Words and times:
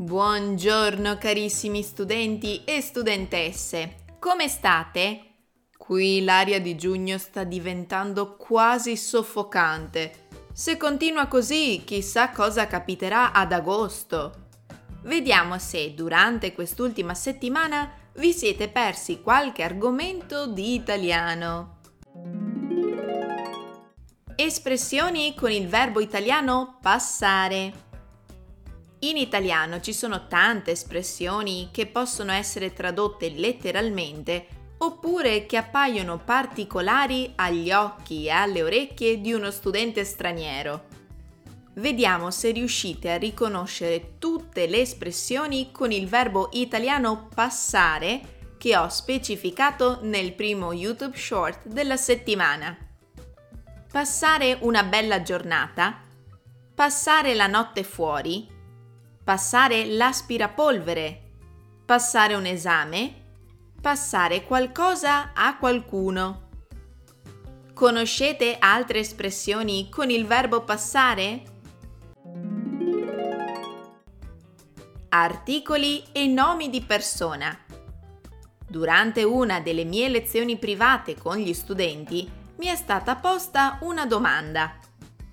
Buongiorno 0.00 1.18
carissimi 1.18 1.82
studenti 1.82 2.62
e 2.62 2.80
studentesse, 2.80 4.04
come 4.20 4.46
state? 4.46 5.22
Qui 5.76 6.22
l'aria 6.22 6.60
di 6.60 6.76
giugno 6.76 7.18
sta 7.18 7.42
diventando 7.42 8.36
quasi 8.36 8.96
soffocante. 8.96 10.28
Se 10.52 10.76
continua 10.76 11.26
così, 11.26 11.82
chissà 11.84 12.30
cosa 12.30 12.68
capiterà 12.68 13.32
ad 13.32 13.50
agosto. 13.50 14.50
Vediamo 15.02 15.58
se 15.58 15.92
durante 15.94 16.52
quest'ultima 16.52 17.14
settimana 17.14 17.90
vi 18.18 18.32
siete 18.32 18.68
persi 18.68 19.20
qualche 19.20 19.64
argomento 19.64 20.46
di 20.46 20.74
italiano. 20.74 21.80
Espressioni 24.36 25.34
con 25.34 25.50
il 25.50 25.66
verbo 25.66 25.98
italiano 25.98 26.78
passare. 26.80 27.86
In 29.00 29.16
italiano 29.16 29.80
ci 29.80 29.92
sono 29.92 30.26
tante 30.26 30.72
espressioni 30.72 31.68
che 31.70 31.86
possono 31.86 32.32
essere 32.32 32.72
tradotte 32.72 33.30
letteralmente 33.30 34.46
oppure 34.78 35.46
che 35.46 35.56
appaiono 35.56 36.18
particolari 36.18 37.32
agli 37.36 37.70
occhi 37.70 38.26
e 38.26 38.30
alle 38.30 38.62
orecchie 38.62 39.20
di 39.20 39.32
uno 39.32 39.52
studente 39.52 40.04
straniero. 40.04 40.86
Vediamo 41.74 42.32
se 42.32 42.50
riuscite 42.50 43.12
a 43.12 43.18
riconoscere 43.18 44.18
tutte 44.18 44.66
le 44.66 44.80
espressioni 44.80 45.70
con 45.70 45.92
il 45.92 46.08
verbo 46.08 46.48
italiano 46.52 47.28
passare 47.32 48.54
che 48.58 48.76
ho 48.76 48.88
specificato 48.88 50.00
nel 50.02 50.32
primo 50.32 50.72
YouTube 50.72 51.16
Short 51.16 51.68
della 51.68 51.96
settimana. 51.96 52.76
Passare 53.92 54.58
una 54.62 54.82
bella 54.82 55.22
giornata, 55.22 56.02
passare 56.74 57.34
la 57.34 57.46
notte 57.46 57.84
fuori, 57.84 58.57
passare 59.28 59.84
l'aspirapolvere, 59.84 61.20
passare 61.84 62.34
un 62.34 62.46
esame, 62.46 63.12
passare 63.78 64.42
qualcosa 64.44 65.34
a 65.34 65.58
qualcuno. 65.58 66.48
Conoscete 67.74 68.56
altre 68.58 69.00
espressioni 69.00 69.90
con 69.90 70.08
il 70.08 70.24
verbo 70.24 70.62
passare? 70.62 71.42
Articoli 75.10 76.04
e 76.10 76.26
nomi 76.26 76.70
di 76.70 76.80
persona. 76.80 77.54
Durante 78.66 79.24
una 79.24 79.60
delle 79.60 79.84
mie 79.84 80.08
lezioni 80.08 80.56
private 80.56 81.18
con 81.18 81.36
gli 81.36 81.52
studenti 81.52 82.26
mi 82.56 82.66
è 82.68 82.76
stata 82.76 83.14
posta 83.16 83.76
una 83.82 84.06
domanda. 84.06 84.78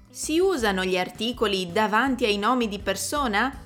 Si 0.09 0.37
usano 0.39 0.83
gli 0.83 0.97
articoli 0.97 1.71
davanti 1.71 2.25
ai 2.25 2.37
nomi 2.37 2.67
di 2.67 2.79
persona? 2.79 3.63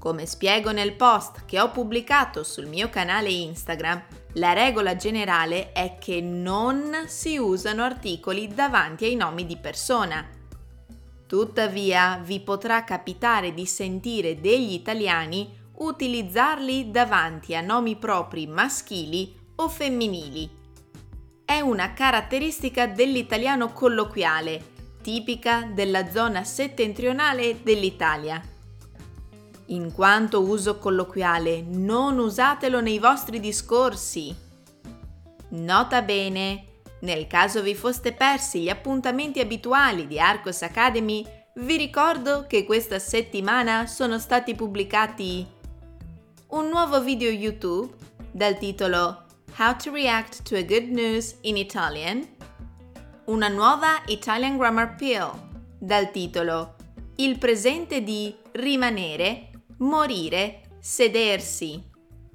Come 0.00 0.24
spiego 0.24 0.72
nel 0.72 0.94
post 0.94 1.44
che 1.44 1.60
ho 1.60 1.70
pubblicato 1.70 2.42
sul 2.42 2.64
mio 2.64 2.88
canale 2.88 3.28
Instagram, 3.28 4.02
la 4.34 4.54
regola 4.54 4.96
generale 4.96 5.72
è 5.72 5.98
che 6.00 6.22
non 6.22 7.04
si 7.06 7.36
usano 7.36 7.82
articoli 7.82 8.48
davanti 8.48 9.04
ai 9.04 9.14
nomi 9.14 9.44
di 9.44 9.58
persona. 9.58 10.26
Tuttavia 11.26 12.18
vi 12.24 12.40
potrà 12.40 12.82
capitare 12.82 13.52
di 13.52 13.66
sentire 13.66 14.40
degli 14.40 14.72
italiani 14.72 15.54
utilizzarli 15.76 16.90
davanti 16.90 17.54
a 17.54 17.60
nomi 17.60 17.96
propri 17.96 18.46
maschili 18.46 19.38
o 19.56 19.68
femminili. 19.68 20.48
È 21.44 21.60
una 21.60 21.92
caratteristica 21.92 22.86
dell'italiano 22.86 23.70
colloquiale, 23.74 24.64
tipica 25.02 25.68
della 25.70 26.10
zona 26.10 26.42
settentrionale 26.42 27.62
dell'Italia 27.62 28.42
in 29.70 29.92
quanto 29.92 30.42
uso 30.42 30.78
colloquiale, 30.78 31.62
non 31.62 32.18
usatelo 32.18 32.80
nei 32.80 32.98
vostri 32.98 33.40
discorsi. 33.40 34.34
Nota 35.50 36.02
bene, 36.02 36.64
nel 37.00 37.26
caso 37.26 37.62
vi 37.62 37.74
foste 37.74 38.12
persi 38.12 38.60
gli 38.60 38.68
appuntamenti 38.68 39.40
abituali 39.40 40.06
di 40.06 40.18
Arcos 40.18 40.62
Academy, 40.62 41.24
vi 41.54 41.76
ricordo 41.76 42.46
che 42.46 42.64
questa 42.64 42.98
settimana 42.98 43.86
sono 43.86 44.18
stati 44.18 44.54
pubblicati 44.54 45.46
un 46.48 46.68
nuovo 46.68 47.00
video 47.00 47.30
YouTube 47.30 47.92
dal 48.30 48.58
titolo 48.58 49.24
How 49.58 49.76
to 49.76 49.92
React 49.92 50.42
to 50.48 50.56
a 50.56 50.62
Good 50.62 50.88
News 50.88 51.36
in 51.42 51.56
Italian, 51.56 52.26
una 53.26 53.48
nuova 53.48 54.02
Italian 54.06 54.56
Grammar 54.56 54.96
Pill 54.96 55.30
dal 55.78 56.10
titolo 56.10 56.74
Il 57.16 57.38
presente 57.38 58.02
di 58.02 58.34
rimanere 58.52 59.49
morire, 59.80 60.62
sedersi. 60.80 61.82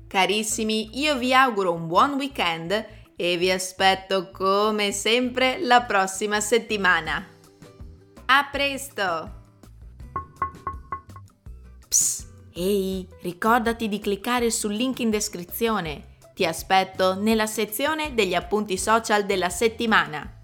Carissimi, 0.08 1.00
io 1.00 1.18
vi 1.18 1.34
auguro 1.34 1.74
un 1.74 1.88
buon 1.88 2.14
weekend 2.14 2.86
e 3.16 3.38
vi 3.38 3.52
aspetto 3.52 4.30
come 4.32 4.92
sempre 4.92 5.60
la 5.60 5.82
prossima 5.84 6.40
settimana. 6.40 7.26
A 8.26 8.50
presto! 8.52 9.44
Psst, 11.88 12.28
ehi, 12.54 13.08
ricordati 13.22 13.88
di 13.88 14.00
cliccare 14.00 14.50
sul 14.52 14.74
link 14.74 15.00
in 15.00 15.10
descrizione. 15.10 16.14
Ti 16.34 16.46
aspetto 16.46 17.16
nella 17.16 17.46
sezione 17.46 18.14
degli 18.14 18.34
appunti 18.34 18.78
social 18.78 19.26
della 19.26 19.50
settimana. 19.50 20.35